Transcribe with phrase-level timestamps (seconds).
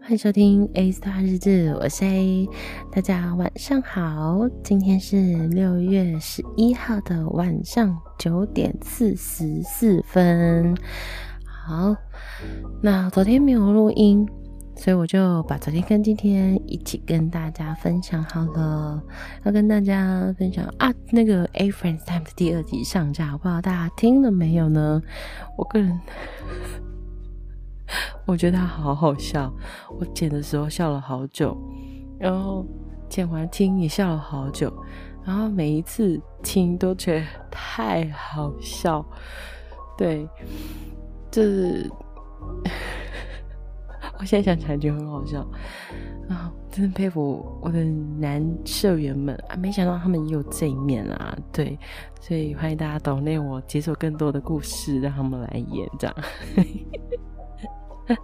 [0.00, 2.48] 欢迎收听 A Star 日志，我是 A，
[2.92, 10.76] 大家晚上好，今天是六月十一号的晚上九点四十四分。
[11.44, 11.96] 好，
[12.82, 14.28] 那昨天没有录音，
[14.76, 19.02] 所以我就把昨天跟今天一起跟大家分享好了。
[19.44, 25.02] 要跟大家分享啊，那个 A Friends Time 的第二集上架，不知道大家听了没有呢？
[25.56, 25.98] 我个人。
[28.26, 29.52] 我觉得他好好笑，
[29.98, 31.56] 我剪的时候笑了好久，
[32.18, 32.66] 然后
[33.08, 34.70] 剪完听也笑了好久，
[35.24, 39.06] 然后每一次听都觉得太好笑，
[39.96, 40.28] 对，
[41.30, 41.88] 就是
[44.18, 45.40] 我现在想起来就很好笑
[46.28, 46.52] 啊！
[46.70, 51.78] 真的佩服我的男社员们啊，没想到他们也有这一面啊，对，
[52.20, 56.16] 所以欢迎大家抖内我接受更多的故事，让他们来演这样。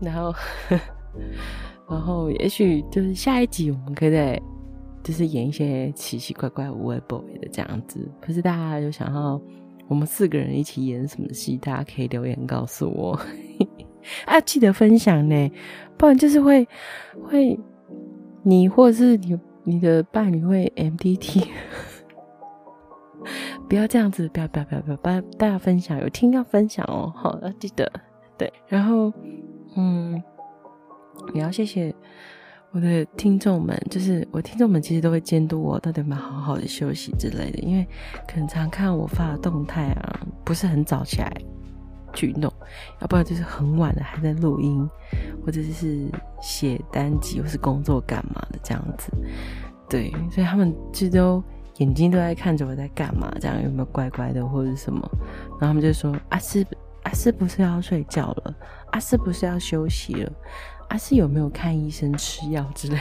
[0.00, 0.34] 然后，
[1.88, 4.40] 然后，也许就是下一集，我们可以再
[5.02, 8.08] 就是演一些奇奇怪怪、无畏 boy 的这样子。
[8.20, 9.40] 可是大家有想要
[9.88, 11.56] 我们四个人一起演什么戏？
[11.58, 13.18] 大家可以留言告诉我。
[14.26, 15.52] 啊，记得分享呢，
[15.96, 16.66] 不然就是会
[17.24, 17.58] 会
[18.42, 21.46] 你或者是你你的伴侣会 MDT。
[23.68, 27.12] 不要这样子，不要不要不要不要，大家分享，有听要分享哦。
[27.14, 27.90] 好，要记得。
[28.36, 29.12] 对，然后，
[29.76, 30.20] 嗯，
[31.34, 31.94] 也要谢谢
[32.72, 37.86] 我的听众们，就是我听众们其实都会监督我到底有没有好好的休息之类的，因为
[38.26, 41.30] 可能常看我发的动态啊，不是很早起来
[42.12, 42.52] 去弄，
[43.00, 44.88] 要不然就是很晚了还在录音，
[45.44, 46.08] 或者是
[46.40, 49.12] 写单集或是工作干嘛的这样子，
[49.88, 51.42] 对，所以他们其实都
[51.76, 55.00] 眼睛都在看着我在干嘛，这样有没有乖乖的或者什么，
[55.60, 56.66] 然后他们就说啊是。
[57.02, 58.54] 阿、啊、是不是要睡觉了？
[58.90, 60.30] 阿、啊、是不是要休息了？
[60.88, 62.98] 阿、啊、是有没有看医生吃药之类？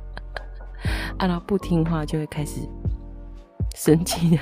[1.18, 2.66] 啊、然后不听话就会开始
[3.74, 4.40] 生气，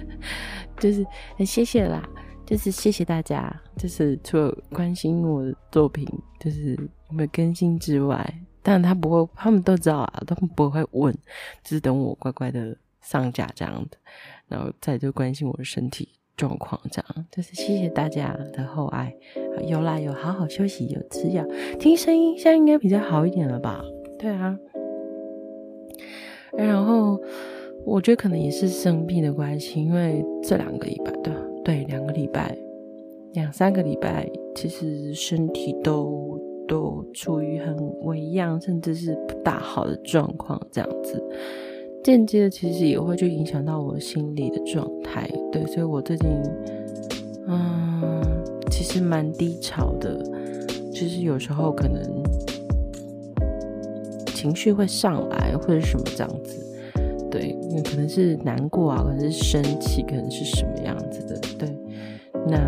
[0.78, 1.06] 就是
[1.38, 2.06] 很谢谢啦，
[2.46, 6.06] 就是谢谢大家，就是除了关心我的作品，
[6.38, 8.22] 就是有没有更新之外，
[8.62, 11.14] 当然他不会，他们都知道啊，他们不会问，
[11.62, 13.96] 只是等我乖乖的上架这样的，
[14.48, 16.08] 然后再就关心我的身体。
[16.36, 19.14] 状况这样，就是谢谢大家的厚爱。
[19.68, 21.46] 有啦，有好好休息，有吃药，
[21.78, 23.80] 听声音现在应该比较好一点了吧？
[24.18, 24.58] 对啊。
[26.58, 27.22] 然后
[27.86, 31.32] 我觉得可能也是生病的关系，因为这两个礼拜，对
[31.64, 32.56] 对，两个礼拜，
[33.32, 36.38] 两三个礼拜，其实身体都
[36.68, 41.22] 都处于很微恙，甚至是不大好的状况，这样子。
[42.02, 46.28] 间接的其实也会就影响到我心理的状态，对，所以我最近，
[47.48, 48.22] 嗯，
[48.70, 50.22] 其实蛮低潮的，
[50.92, 52.02] 就是有时候可能
[54.34, 56.62] 情绪会上来或者什么这样子，
[57.30, 61.13] 对，那可能是难过啊，可能是生气，可能是什么样子，
[62.46, 62.58] 那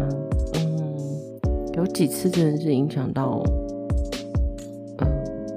[0.54, 1.38] 嗯，
[1.74, 3.42] 有几次真的是影响到，
[4.98, 5.06] 嗯，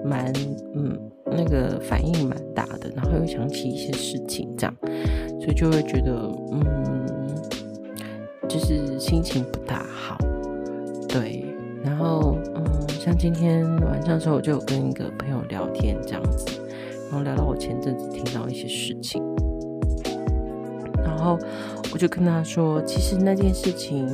[0.05, 0.33] 蛮
[0.75, 0.97] 嗯。
[1.31, 4.75] 那个反应蛮大的，然后又想起一些事情，这样，
[5.39, 6.11] 所以就会觉得，
[6.51, 7.05] 嗯，
[8.47, 10.17] 就是心情不大好，
[11.07, 11.45] 对。
[11.83, 16.59] 然后，嗯，像今天晚上的时候，我就有跟一个朋友聊天，这样子，
[17.09, 19.23] 然后聊到我前阵子听到一些事情，
[21.19, 21.37] 然后
[21.93, 24.07] 我就跟他说，其实那件事情，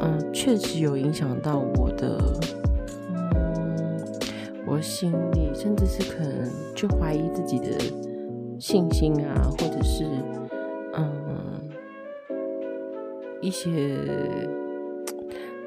[0.00, 2.18] 嗯，确实有影响到我的。
[2.18, 2.50] 嗯
[4.66, 7.66] 我心里甚至是可能就怀疑自己的
[8.56, 10.04] 信心啊，或者是
[10.94, 11.68] 嗯
[13.40, 13.96] 一些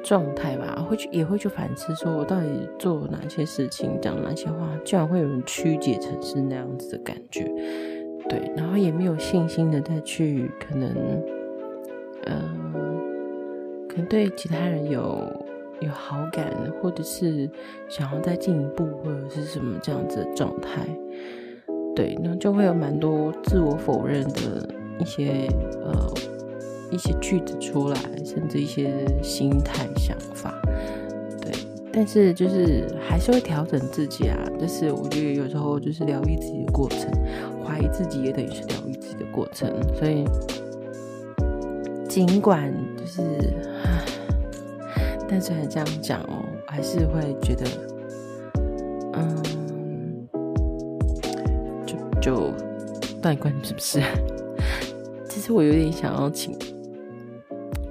[0.04, 2.48] 状态吧，会去也会去反思，说我到底
[2.80, 7.44] 做哪些事情，讲哪些话，居然会有人曲解成是那样子的感觉，
[8.30, 10.90] 对，然后也没有信心的再去可能，
[12.26, 12.74] 嗯，
[13.88, 15.32] 可能对其他人有。
[15.82, 16.46] 有好感，
[16.82, 17.50] 或者是
[17.90, 20.88] 想要再进一步，或者是什么这样子的状态，
[21.94, 25.46] 对，那就会有蛮多自我否认的一些
[25.84, 26.14] 呃
[26.90, 30.54] 一些句子出来，甚至一些心态想法，
[31.94, 37.08] 但是就是还是会调整自己啊，就是我觉得有时候就是疗愈自己的过程，
[37.64, 40.26] 怀疑自己也等于是疗愈自己的过程，所以
[42.10, 43.22] 尽管就是。
[45.26, 47.66] 但虽然这样讲哦，还是会觉得
[49.14, 49.42] 嗯，
[51.88, 52.52] 就就
[53.20, 54.00] 到底关你什么事？
[55.28, 56.56] 其实我有点想要请，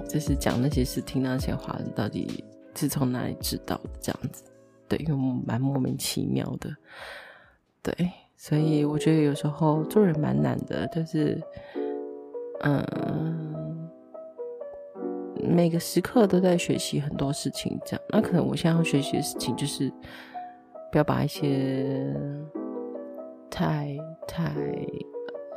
[0.07, 2.41] 就是讲那些事、听那些话，到底
[2.75, 3.89] 是从哪里知道的？
[3.99, 4.43] 这样子，
[4.87, 6.69] 对，因为蛮莫名其妙的，
[7.81, 11.41] 对，所以我觉得有时候做人蛮难的，就是，
[12.61, 13.89] 嗯，
[15.35, 18.01] 每个时刻都在学习很多事情，这样。
[18.09, 19.91] 那可能我现在要学习的事情就是，
[20.91, 22.15] 不要把一些
[23.49, 23.97] 太
[24.27, 24.51] 太。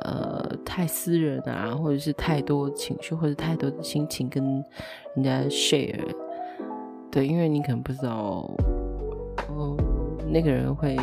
[0.01, 4.63] 呃，太私人啊，或者是太多情绪，或者太多的心情跟
[5.15, 5.99] 人家 share，
[7.11, 8.49] 对，因为你可能不知道，
[9.49, 9.75] 哦，
[10.27, 10.95] 那个人会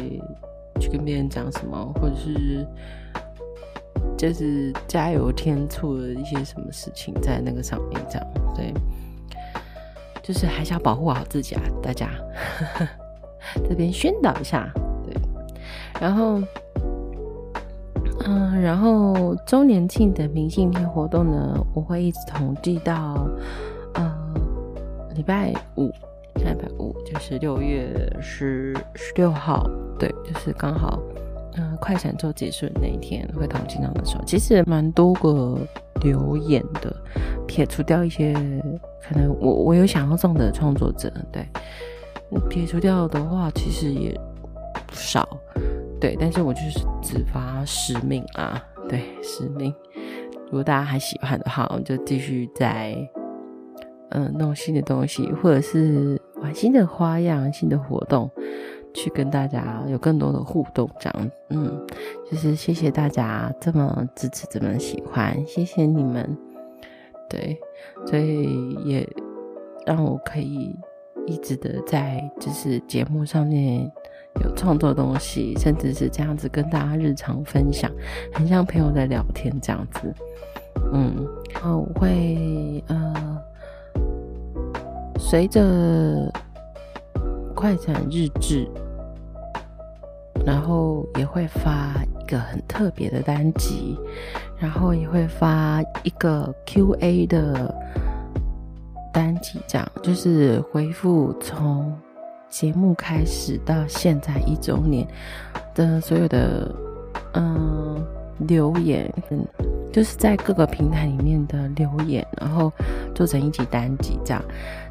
[0.81, 2.67] 去跟别人讲什么，或者是
[4.17, 8.73] 就是加油添醋的一些什么事情在那个上面，这样，对，
[10.23, 12.09] 就是还是要保护好自己啊，大家，
[13.69, 14.73] 这边宣导一下，
[15.05, 15.15] 对，
[16.01, 16.41] 然后。
[18.27, 23.29] 嗯，然后周年庆的明信片活动呢，我会一直统计到，
[25.15, 25.91] 礼拜五，
[26.37, 29.69] 下礼拜五就是六月十十六号，
[29.99, 31.01] 对，就是刚好，
[31.57, 35.59] 嗯、快闪周结束的那一天会统计到的时候，其实蛮多个
[36.03, 36.95] 留言的，
[37.47, 38.33] 撇除掉一些
[39.01, 41.47] 可能我我有想要送的创作者，对，
[42.49, 44.13] 撇除掉的话，其实也
[44.87, 45.27] 不少。
[46.01, 49.73] 对，但是我就是只发使命啊，对，使命。
[50.47, 52.95] 如果大家还喜欢的话，我就继续再
[54.15, 58.31] 嗯弄新的东西，或者是玩新的花样、新的活动，
[58.95, 60.89] 去跟大家有更多的互动。
[60.99, 61.87] 这样，嗯，
[62.31, 66.37] 就是谢谢大家这么支持、这么喜欢，谢谢你们。
[67.29, 67.59] 对，
[68.07, 69.09] 所以也
[69.87, 70.75] 让我可以
[71.27, 73.91] 一直的在就是节目上面。
[74.43, 77.89] 有创作东西，甚至是这样子跟大家日常分享，
[78.33, 80.13] 很像朋友在聊天这样子。
[80.93, 83.41] 嗯，然后我会呃，
[85.35, 86.33] 随着
[87.57, 88.71] 快闪日志，
[90.47, 93.99] 然后也会发一个很特别的单集，
[94.57, 97.75] 然后也会发一个 Q&A 的
[99.13, 101.93] 单集，这样就是回复从。
[102.49, 105.05] 节目开始到现在一周年
[105.75, 106.73] 的所有的
[107.33, 108.01] 嗯
[108.47, 109.45] 留言，嗯，
[109.95, 112.73] 就是在各个平台里面的留言，然后
[113.15, 114.43] 做成一集单集这样。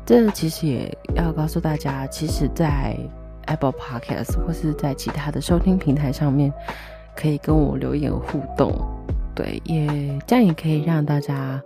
[0.06, 2.96] 这其实也要告诉大家，其实，在
[3.48, 6.54] Apple Podcast 或是在其他的收听平台上面，
[7.18, 8.74] 可以跟我留言互动，
[9.36, 9.86] 对，也
[10.26, 11.62] 这样也可以让大家，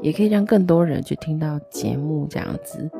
[0.00, 2.90] 也可以让更多人去听到节目这样子。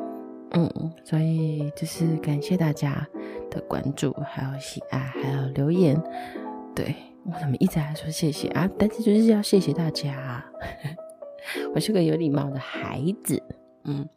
[0.50, 0.70] 嗯，
[1.02, 3.08] 所以就是感谢大家
[3.50, 5.98] 的关注，还有喜爱，还有留言。
[6.74, 6.94] 对，
[7.30, 8.68] 我怎么一直在说谢谢啊？
[8.78, 10.42] 但是就是要谢谢大家。
[11.74, 13.42] 我是个有礼貌的孩子，
[13.84, 14.08] 嗯。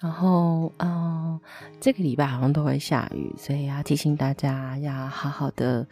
[0.00, 1.40] 然后，嗯、
[1.80, 5.86] 这个礼拜好像都会下雨，所以要提醒大家要好好的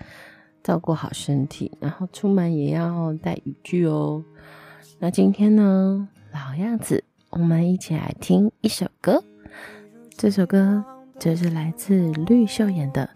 [0.62, 4.22] 照顾好身体，然后出门也要带雨具哦。
[4.98, 9.24] 那今天呢，老样子，我们一起来听一首歌。
[10.16, 10.84] 这首歌
[11.18, 13.08] 就是来自绿绣眼的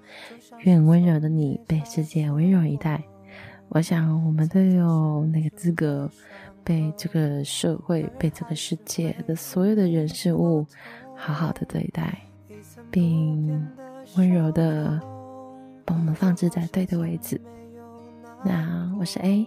[0.61, 2.97] 《愿温柔的你被世界温柔以待》。
[3.71, 6.11] 我想，我们都有那个资格，
[6.65, 10.67] 被这个社会、被这个世界的所有的人事物
[11.15, 12.19] 好好的对待，
[12.91, 13.67] 并
[14.17, 15.01] 温柔的
[15.85, 17.41] 把我们放置在对的位置。
[18.45, 19.47] 那我是 A，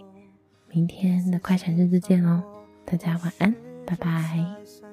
[0.68, 2.42] 明天的快闪日子见喽！
[2.84, 3.54] 大家晚安，
[3.86, 4.91] 拜拜。